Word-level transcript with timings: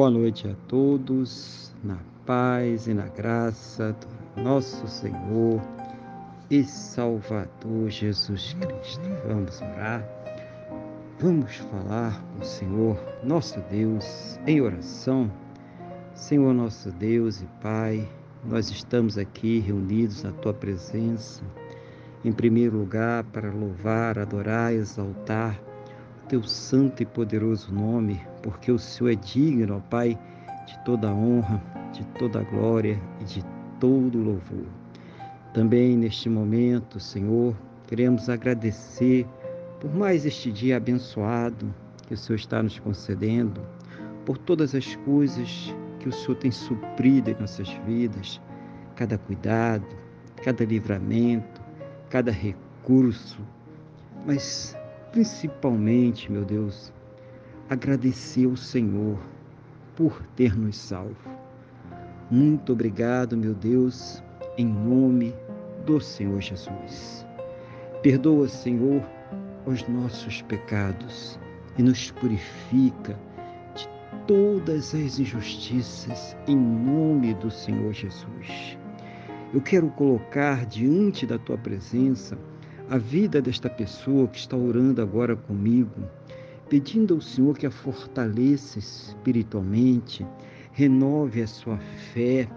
Boa 0.00 0.08
noite 0.08 0.48
a 0.48 0.54
todos, 0.66 1.74
na 1.84 1.98
paz 2.24 2.86
e 2.86 2.94
na 2.94 3.06
graça 3.08 3.94
do 4.34 4.42
nosso 4.42 4.88
Senhor 4.88 5.60
e 6.50 6.64
Salvador 6.64 7.90
Jesus 7.90 8.54
Cristo. 8.54 9.06
Vamos 9.28 9.60
orar, 9.60 10.02
vamos 11.18 11.54
falar 11.54 12.18
com 12.32 12.40
o 12.40 12.46
Senhor, 12.46 12.98
nosso 13.22 13.60
Deus, 13.70 14.40
em 14.46 14.62
oração. 14.62 15.30
Senhor, 16.14 16.54
nosso 16.54 16.90
Deus 16.92 17.42
e 17.42 17.46
Pai, 17.60 18.08
nós 18.42 18.70
estamos 18.70 19.18
aqui 19.18 19.58
reunidos 19.58 20.22
na 20.22 20.32
Tua 20.32 20.54
presença, 20.54 21.42
em 22.24 22.32
primeiro 22.32 22.78
lugar, 22.78 23.22
para 23.24 23.52
louvar, 23.52 24.18
adorar, 24.18 24.72
exaltar 24.72 25.60
teu 26.30 26.44
santo 26.44 27.02
e 27.02 27.06
poderoso 27.06 27.74
nome, 27.74 28.20
porque 28.40 28.70
o 28.70 28.78
Senhor 28.78 29.10
é 29.10 29.16
digno, 29.16 29.78
ó 29.78 29.80
Pai, 29.90 30.16
de 30.64 30.78
toda 30.84 31.12
honra, 31.12 31.60
de 31.92 32.04
toda 32.20 32.44
glória 32.44 32.96
e 33.20 33.24
de 33.24 33.44
todo 33.80 34.22
louvor. 34.22 34.66
Também 35.52 35.96
neste 35.96 36.28
momento, 36.28 37.00
Senhor, 37.00 37.56
queremos 37.88 38.28
agradecer 38.28 39.26
por 39.80 39.92
mais 39.92 40.24
este 40.24 40.52
dia 40.52 40.76
abençoado 40.76 41.74
que 42.06 42.14
o 42.14 42.16
Senhor 42.16 42.36
está 42.36 42.62
nos 42.62 42.78
concedendo, 42.78 43.60
por 44.24 44.38
todas 44.38 44.72
as 44.72 44.94
coisas 44.94 45.74
que 45.98 46.08
o 46.08 46.12
Senhor 46.12 46.36
tem 46.36 46.52
suprido 46.52 47.30
em 47.30 47.40
nossas 47.40 47.68
vidas, 47.84 48.40
cada 48.94 49.18
cuidado, 49.18 49.84
cada 50.44 50.64
livramento, 50.64 51.60
cada 52.08 52.30
recurso, 52.30 53.40
mas 54.24 54.76
principalmente, 55.12 56.30
meu 56.30 56.44
Deus, 56.44 56.92
agradecer 57.68 58.46
ao 58.46 58.56
Senhor 58.56 59.18
por 59.96 60.22
ter 60.36 60.56
nos 60.56 60.76
salvo. 60.76 61.30
Muito 62.30 62.72
obrigado, 62.72 63.36
meu 63.36 63.54
Deus, 63.54 64.22
em 64.56 64.66
nome 64.66 65.34
do 65.84 66.00
Senhor 66.00 66.40
Jesus. 66.40 67.26
Perdoa, 68.02 68.48
Senhor, 68.48 69.02
os 69.66 69.86
nossos 69.88 70.42
pecados 70.42 71.38
e 71.76 71.82
nos 71.82 72.10
purifica 72.12 73.18
de 73.74 73.88
todas 74.26 74.94
as 74.94 75.18
injustiças 75.18 76.36
em 76.46 76.56
nome 76.56 77.34
do 77.34 77.50
Senhor 77.50 77.92
Jesus. 77.92 78.78
Eu 79.52 79.60
quero 79.60 79.88
colocar 79.90 80.64
diante 80.66 81.26
da 81.26 81.38
tua 81.38 81.58
presença 81.58 82.38
a 82.90 82.98
vida 82.98 83.40
desta 83.40 83.70
pessoa 83.70 84.26
que 84.26 84.36
está 84.36 84.56
orando 84.56 85.00
agora 85.00 85.36
comigo, 85.36 86.02
pedindo 86.68 87.14
ao 87.14 87.20
Senhor 87.20 87.56
que 87.56 87.64
a 87.64 87.70
fortaleça 87.70 88.80
espiritualmente, 88.80 90.26
renove 90.72 91.40
a 91.40 91.46
sua 91.46 91.78
fé, 92.12 92.48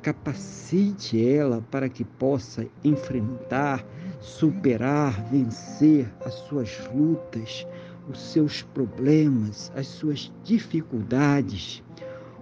capacite 0.00 1.20
ela 1.20 1.60
para 1.72 1.88
que 1.88 2.04
possa 2.04 2.64
enfrentar, 2.84 3.84
superar, 4.20 5.24
vencer 5.24 6.08
as 6.24 6.34
suas 6.34 6.88
lutas, 6.94 7.66
os 8.08 8.20
seus 8.20 8.62
problemas, 8.62 9.72
as 9.74 9.88
suas 9.88 10.32
dificuldades. 10.44 11.82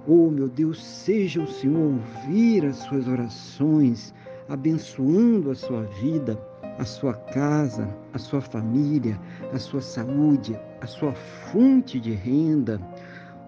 Oh, 0.07 0.31
meu 0.31 0.51
Deus, 0.51 0.85
seja 0.85 1.41
o 1.41 1.49
Senhor 1.49 1.95
ouvir 1.95 2.67
as 2.67 2.77
suas 2.77 3.09
orações, 3.09 4.13
abençoando 4.51 5.51
a 5.51 5.55
sua 5.55 5.85
vida 5.85 6.39
a 6.79 6.85
sua 6.85 7.15
casa, 7.15 7.89
a 8.13 8.19
sua 8.19 8.41
família, 8.41 9.21
a 9.53 9.59
sua 9.59 9.81
saúde, 9.81 10.59
a 10.81 10.87
sua 10.87 11.13
fonte 11.13 11.99
de 11.99 12.13
renda. 12.13 12.81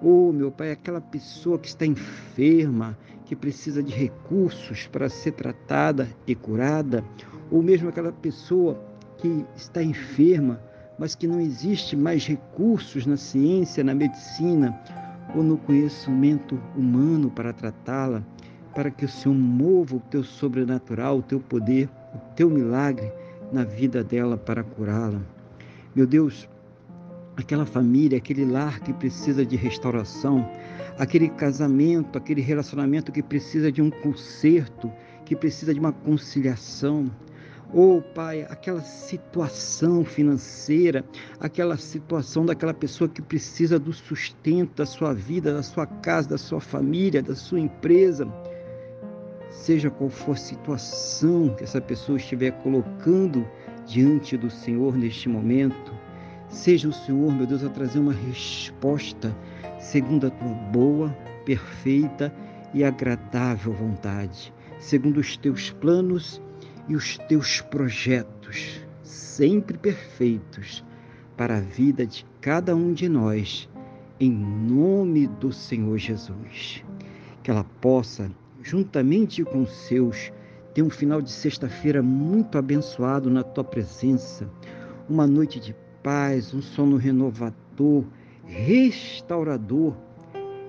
Oh, 0.02 0.32
meu 0.32 0.50
Pai, 0.50 0.72
aquela 0.72 1.00
pessoa 1.00 1.58
que 1.58 1.68
está 1.68 1.86
enferma, 1.86 2.98
que 3.24 3.36
precisa 3.36 3.82
de 3.82 3.92
recursos 3.92 4.88
para 4.88 5.08
ser 5.08 5.32
tratada 5.32 6.08
e 6.26 6.34
curada, 6.34 7.04
ou 7.50 7.62
mesmo 7.62 7.88
aquela 7.88 8.12
pessoa 8.12 8.82
que 9.18 9.46
está 9.54 9.82
enferma, 9.82 10.60
mas 10.98 11.14
que 11.14 11.26
não 11.26 11.40
existe 11.40 11.96
mais 11.96 12.26
recursos 12.26 13.06
na 13.06 13.16
ciência, 13.16 13.84
na 13.84 13.94
medicina 13.94 14.78
ou 15.34 15.42
no 15.42 15.56
conhecimento 15.56 16.60
humano 16.76 17.30
para 17.30 17.52
tratá-la, 17.52 18.22
para 18.74 18.90
que 18.90 19.04
o 19.04 19.08
Senhor 19.08 19.34
mova 19.34 19.96
o 19.96 20.00
teu 20.00 20.24
sobrenatural, 20.24 21.18
o 21.18 21.22
teu 21.22 21.40
poder, 21.40 21.88
o 22.14 22.29
teu 22.40 22.48
milagre 22.48 23.12
na 23.52 23.64
vida 23.64 24.02
dela 24.02 24.34
para 24.34 24.64
curá-la. 24.64 25.20
Meu 25.94 26.06
Deus, 26.06 26.48
aquela 27.36 27.66
família, 27.66 28.16
aquele 28.16 28.46
lar 28.46 28.80
que 28.80 28.94
precisa 28.94 29.44
de 29.44 29.56
restauração, 29.56 30.50
aquele 30.98 31.28
casamento, 31.28 32.16
aquele 32.16 32.40
relacionamento 32.40 33.12
que 33.12 33.22
precisa 33.22 33.70
de 33.70 33.82
um 33.82 33.90
conserto, 33.90 34.90
que 35.26 35.36
precisa 35.36 35.74
de 35.74 35.80
uma 35.80 35.92
conciliação. 35.92 37.10
Oh, 37.74 38.00
Pai, 38.14 38.46
aquela 38.48 38.80
situação 38.80 40.02
financeira, 40.02 41.04
aquela 41.38 41.76
situação 41.76 42.46
daquela 42.46 42.72
pessoa 42.72 43.06
que 43.06 43.20
precisa 43.20 43.78
do 43.78 43.92
sustento 43.92 44.76
da 44.76 44.86
sua 44.86 45.12
vida, 45.12 45.52
da 45.52 45.62
sua 45.62 45.84
casa, 45.86 46.30
da 46.30 46.38
sua 46.38 46.58
família, 46.58 47.22
da 47.22 47.34
sua 47.36 47.60
empresa 47.60 48.26
seja 49.70 49.88
qual 49.88 50.10
for 50.10 50.32
a 50.32 50.36
situação 50.36 51.54
que 51.54 51.62
essa 51.62 51.80
pessoa 51.80 52.18
estiver 52.18 52.50
colocando 52.60 53.46
diante 53.86 54.36
do 54.36 54.50
Senhor 54.50 54.96
neste 54.96 55.28
momento, 55.28 55.94
seja 56.48 56.88
o 56.88 56.92
Senhor, 56.92 57.32
meu 57.32 57.46
Deus, 57.46 57.62
a 57.62 57.68
trazer 57.68 58.00
uma 58.00 58.12
resposta 58.12 59.32
segundo 59.78 60.26
a 60.26 60.30
tua 60.30 60.54
boa, 60.72 61.16
perfeita 61.44 62.34
e 62.74 62.82
agradável 62.82 63.72
vontade, 63.72 64.52
segundo 64.80 65.20
os 65.20 65.36
teus 65.36 65.70
planos 65.70 66.42
e 66.88 66.96
os 66.96 67.16
teus 67.28 67.60
projetos, 67.60 68.84
sempre 69.04 69.78
perfeitos 69.78 70.84
para 71.36 71.58
a 71.58 71.60
vida 71.60 72.04
de 72.04 72.26
cada 72.40 72.74
um 72.74 72.92
de 72.92 73.08
nós, 73.08 73.68
em 74.18 74.32
nome 74.32 75.28
do 75.28 75.52
Senhor 75.52 75.96
Jesus. 75.96 76.82
Que 77.44 77.52
ela 77.52 77.62
possa 77.80 78.32
juntamente 78.62 79.44
com 79.44 79.62
os 79.62 79.72
seus, 79.86 80.32
ter 80.74 80.82
um 80.82 80.90
final 80.90 81.20
de 81.20 81.30
sexta-feira 81.30 82.02
muito 82.02 82.58
abençoado 82.58 83.30
na 83.30 83.42
tua 83.42 83.64
presença, 83.64 84.48
uma 85.08 85.26
noite 85.26 85.58
de 85.58 85.74
paz, 86.02 86.54
um 86.54 86.62
sono 86.62 86.96
renovador, 86.96 88.04
restaurador 88.44 89.94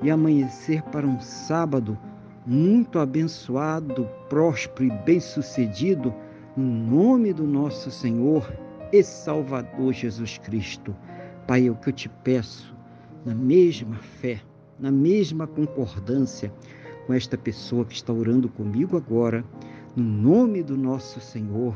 e 0.02 0.10
amanhecer 0.10 0.82
para 0.84 1.06
um 1.06 1.20
sábado 1.20 1.98
muito 2.46 2.98
abençoado, 2.98 4.10
próspero 4.28 4.86
e 4.86 4.92
bem-sucedido, 5.06 6.14
no 6.58 6.64
nome 6.64 7.34
do 7.34 7.46
nosso 7.46 7.92
Senhor 7.92 8.52
e 8.92 9.04
Salvador 9.04 9.94
Jesus 9.94 10.38
Cristo. 10.40 10.96
Pai, 11.48 11.68
é 11.68 11.72
o 11.72 11.76
que 11.76 11.90
eu 11.90 11.94
te 11.94 12.10
peço, 12.10 12.76
na 13.26 13.36
mesma 13.36 13.96
fé, 13.96 14.42
na 14.80 14.92
mesma 14.92 15.46
concordância, 15.46 16.52
com 17.06 17.14
esta 17.14 17.38
pessoa 17.38 17.86
que 17.86 17.94
está 17.94 18.14
orando 18.14 18.50
comigo 18.50 18.98
agora, 18.98 19.44
no 19.96 20.04
nome 20.04 20.64
do 20.64 20.78
nosso 20.78 21.20
Senhor 21.20 21.76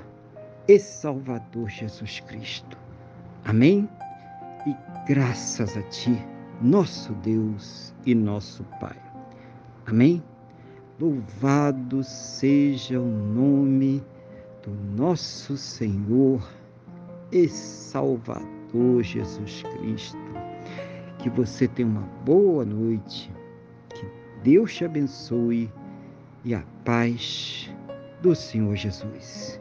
e 0.68 0.80
Salvador 0.80 1.70
Jesus 1.70 2.20
Cristo. 2.22 2.78
Amém? 3.44 3.90
E 4.66 4.76
graças 5.08 5.78
a 5.78 5.82
Ti, 5.84 6.18
nosso 6.62 7.14
Deus 7.14 7.94
e 8.06 8.16
nosso 8.16 8.64
Pai. 8.80 8.98
Amém? 9.86 10.24
Louvado 11.00 12.04
seja 12.04 13.00
o 13.00 13.06
nome 13.06 14.02
do 14.64 14.72
nosso 14.98 15.58
Senhor 15.58 16.42
e 17.32 17.48
Salvador 17.48 19.04
Jesus 19.04 19.62
Cristo. 19.64 20.18
Que 21.20 21.30
você 21.30 21.68
tenha 21.68 21.88
uma 21.88 22.08
boa 22.24 22.66
noite 22.66 23.32
Deus 24.46 24.76
te 24.76 24.86
abençoe 24.86 25.74
e 26.44 26.54
a 26.54 26.64
paz 26.84 27.68
do 28.22 28.36
Senhor 28.36 28.76
Jesus. 28.76 29.60